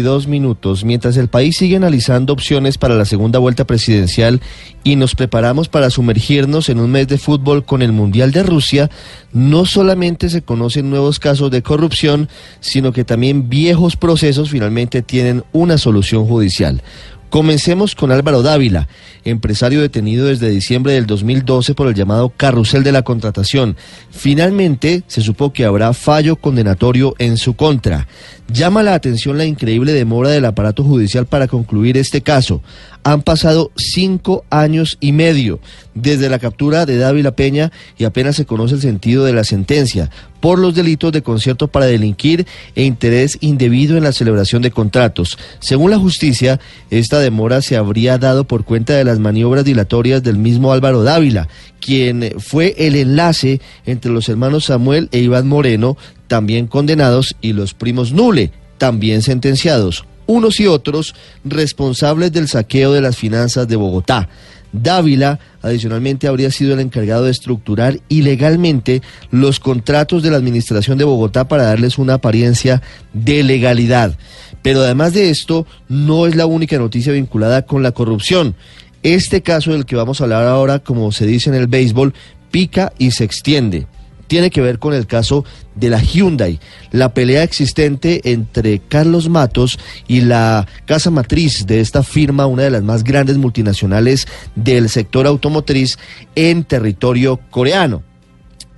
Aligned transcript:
Dos 0.00 0.26
minutos, 0.26 0.84
mientras 0.84 1.16
el 1.16 1.28
país 1.28 1.56
sigue 1.56 1.76
analizando 1.76 2.32
opciones 2.32 2.78
para 2.78 2.94
la 2.94 3.04
segunda 3.04 3.38
vuelta 3.38 3.64
presidencial 3.64 4.40
y 4.84 4.96
nos 4.96 5.14
preparamos 5.14 5.68
para 5.68 5.90
sumergirnos 5.90 6.68
en 6.68 6.78
un 6.78 6.90
mes 6.90 7.08
de 7.08 7.18
fútbol 7.18 7.64
con 7.64 7.82
el 7.82 7.92
Mundial 7.92 8.32
de 8.32 8.42
Rusia, 8.42 8.90
no 9.32 9.66
solamente 9.66 10.28
se 10.28 10.42
conocen 10.42 10.90
nuevos 10.90 11.18
casos 11.18 11.50
de 11.50 11.62
corrupción, 11.62 12.28
sino 12.60 12.92
que 12.92 13.04
también 13.04 13.48
viejos 13.48 13.96
procesos 13.96 14.50
finalmente 14.50 15.02
tienen 15.02 15.44
una 15.52 15.78
solución 15.78 16.26
judicial. 16.26 16.82
Comencemos 17.30 17.96
con 17.96 18.12
Álvaro 18.12 18.42
Dávila, 18.42 18.88
empresario 19.24 19.80
detenido 19.80 20.26
desde 20.26 20.48
diciembre 20.48 20.92
del 20.92 21.06
2012 21.06 21.74
por 21.74 21.88
el 21.88 21.94
llamado 21.94 22.32
carrusel 22.36 22.84
de 22.84 22.92
la 22.92 23.02
contratación. 23.02 23.76
Finalmente 24.10 25.02
se 25.08 25.22
supo 25.22 25.52
que 25.52 25.64
habrá 25.64 25.92
fallo 25.92 26.36
condenatorio 26.36 27.14
en 27.18 27.36
su 27.36 27.54
contra. 27.54 28.06
Llama 28.48 28.84
la 28.84 28.94
atención 28.94 29.38
la 29.38 29.44
increíble 29.44 29.92
demora 29.92 30.30
del 30.30 30.44
aparato 30.44 30.84
judicial 30.84 31.26
para 31.26 31.48
concluir 31.48 31.96
este 31.96 32.20
caso. 32.20 32.62
Han 33.02 33.22
pasado 33.22 33.72
cinco 33.76 34.44
años 34.48 34.96
y 35.00 35.10
medio 35.10 35.58
desde 35.94 36.28
la 36.28 36.38
captura 36.38 36.86
de 36.86 36.96
Dávila 36.96 37.32
Peña 37.32 37.72
y 37.98 38.04
apenas 38.04 38.36
se 38.36 38.46
conoce 38.46 38.76
el 38.76 38.80
sentido 38.80 39.24
de 39.24 39.32
la 39.32 39.42
sentencia 39.42 40.10
por 40.40 40.58
los 40.58 40.74
delitos 40.74 41.12
de 41.12 41.22
concierto 41.22 41.68
para 41.68 41.86
delinquir 41.86 42.46
e 42.74 42.84
interés 42.84 43.38
indebido 43.40 43.96
en 43.96 44.04
la 44.04 44.12
celebración 44.12 44.62
de 44.62 44.70
contratos. 44.70 45.38
Según 45.60 45.90
la 45.90 45.98
justicia, 45.98 46.60
esta 46.90 47.18
demora 47.18 47.62
se 47.62 47.76
habría 47.76 48.18
dado 48.18 48.44
por 48.44 48.64
cuenta 48.64 48.94
de 48.94 49.04
las 49.04 49.18
maniobras 49.18 49.64
dilatorias 49.64 50.22
del 50.22 50.38
mismo 50.38 50.72
Álvaro 50.72 51.02
Dávila, 51.02 51.48
quien 51.80 52.34
fue 52.38 52.74
el 52.78 52.96
enlace 52.96 53.60
entre 53.84 54.10
los 54.10 54.28
hermanos 54.28 54.66
Samuel 54.66 55.08
e 55.12 55.18
Iván 55.20 55.48
Moreno, 55.48 55.96
también 56.26 56.66
condenados, 56.66 57.36
y 57.40 57.52
los 57.52 57.74
primos 57.74 58.12
Nule, 58.12 58.50
también 58.78 59.22
sentenciados 59.22 60.04
unos 60.26 60.60
y 60.60 60.66
otros 60.66 61.14
responsables 61.44 62.32
del 62.32 62.48
saqueo 62.48 62.92
de 62.92 63.00
las 63.00 63.16
finanzas 63.16 63.66
de 63.68 63.76
Bogotá. 63.76 64.28
Dávila, 64.72 65.38
adicionalmente, 65.62 66.26
habría 66.26 66.50
sido 66.50 66.74
el 66.74 66.80
encargado 66.80 67.24
de 67.24 67.30
estructurar 67.30 68.00
ilegalmente 68.08 69.00
los 69.30 69.60
contratos 69.60 70.22
de 70.22 70.30
la 70.30 70.36
Administración 70.36 70.98
de 70.98 71.04
Bogotá 71.04 71.48
para 71.48 71.64
darles 71.64 71.98
una 71.98 72.14
apariencia 72.14 72.82
de 73.12 73.42
legalidad. 73.42 74.16
Pero 74.62 74.82
además 74.82 75.14
de 75.14 75.30
esto, 75.30 75.66
no 75.88 76.26
es 76.26 76.34
la 76.34 76.46
única 76.46 76.78
noticia 76.78 77.12
vinculada 77.12 77.62
con 77.62 77.82
la 77.82 77.92
corrupción. 77.92 78.54
Este 79.02 79.40
caso 79.40 79.72
del 79.72 79.86
que 79.86 79.96
vamos 79.96 80.20
a 80.20 80.24
hablar 80.24 80.46
ahora, 80.46 80.80
como 80.80 81.12
se 81.12 81.26
dice 81.26 81.48
en 81.48 81.56
el 81.56 81.68
béisbol, 81.68 82.12
pica 82.50 82.92
y 82.98 83.12
se 83.12 83.24
extiende 83.24 83.86
tiene 84.26 84.50
que 84.50 84.60
ver 84.60 84.78
con 84.78 84.94
el 84.94 85.06
caso 85.06 85.44
de 85.74 85.90
la 85.90 86.00
Hyundai, 86.00 86.58
la 86.90 87.12
pelea 87.12 87.42
existente 87.42 88.32
entre 88.32 88.78
Carlos 88.80 89.28
Matos 89.28 89.78
y 90.08 90.22
la 90.22 90.66
casa 90.86 91.10
matriz 91.10 91.66
de 91.66 91.80
esta 91.80 92.02
firma, 92.02 92.46
una 92.46 92.62
de 92.62 92.70
las 92.70 92.82
más 92.82 93.04
grandes 93.04 93.36
multinacionales 93.36 94.26
del 94.54 94.88
sector 94.88 95.26
automotriz 95.26 95.98
en 96.34 96.64
territorio 96.64 97.40
coreano 97.50 98.02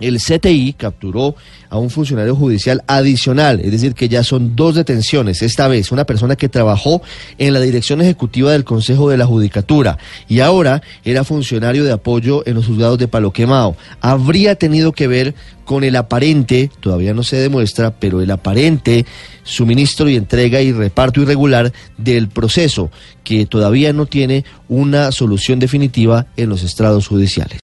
el 0.01 0.19
CTI 0.19 0.75
capturó 0.75 1.35
a 1.71 1.79
un 1.79 1.91
funcionario 1.91 2.35
judicial 2.35 2.83
adicional, 2.87 3.61
es 3.61 3.71
decir, 3.71 3.95
que 3.95 4.09
ya 4.09 4.25
son 4.25 4.57
dos 4.57 4.75
detenciones, 4.75 5.43
esta 5.43 5.69
vez 5.69 5.93
una 5.93 6.05
persona 6.05 6.37
que 6.37 6.49
trabajó 6.49 7.03
en 7.37 7.53
la 7.53 7.61
dirección 7.61 8.01
ejecutiva 8.01 8.53
del 8.53 8.65
Consejo 8.65 9.11
de 9.11 9.19
la 9.19 9.27
Judicatura 9.27 9.99
y 10.29 10.41
ahora 10.41 10.83
era 11.05 11.25
funcionario 11.25 11.85
de 11.85 11.93
apoyo 11.93 12.47
en 12.47 12.55
los 12.55 12.67
juzgados 12.67 12.99
de 12.99 13.09
Palo 13.09 13.33
Quemao. 13.33 13.77
Habría 14.01 14.55
tenido 14.55 14.93
que 14.93 15.09
ver 15.09 15.35
con 15.65 15.85
el 15.85 15.97
aparente, 15.97 16.71
todavía 16.81 17.13
no 17.13 17.23
se 17.23 17.37
demuestra, 17.37 17.91
pero 17.91 18.23
el 18.23 18.31
aparente 18.31 19.05
suministro 19.43 20.09
y 20.09 20.17
entrega 20.17 20.63
y 20.63 20.73
reparto 20.73 21.21
irregular 21.21 21.73
del 21.99 22.29
proceso, 22.29 22.91
que 23.23 23.45
todavía 23.45 23.93
no 23.93 24.07
tiene 24.07 24.45
una 24.69 25.13
solución 25.13 25.59
definitiva 25.59 26.27
en 26.37 26.49
los 26.49 26.63
estrados 26.63 27.07
judiciales. 27.07 27.57